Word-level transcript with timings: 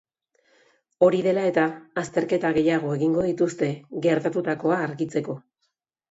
Hori 1.07 1.17
dela 1.25 1.41
eta, 1.49 1.65
azterketa 2.01 2.49
gehiago 2.55 2.93
egingo 2.99 3.25
dituzte 3.27 3.67
gertatutakoa 4.07 4.79
argitzeko. 4.87 5.37